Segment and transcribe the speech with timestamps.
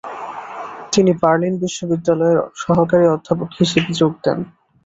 [0.93, 4.39] তিনি বার্লিন বিশ্ববিদ্যালয়ের সহকারী অধ্যাপক হিসেবে যোগ দেন।